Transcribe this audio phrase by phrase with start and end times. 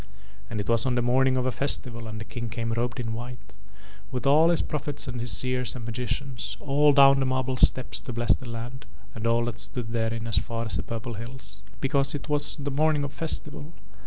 [0.49, 3.13] And it was on the morning of a festival and the King came robed in
[3.13, 3.53] white,
[4.11, 8.11] with all his prophets and his seers and magicians, all down the marble steps to
[8.11, 12.15] bless the land and all that stood therein as far as the purple hills, because
[12.15, 13.73] it was the morning of festival.